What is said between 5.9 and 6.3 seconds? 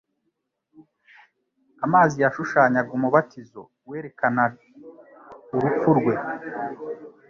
rwe,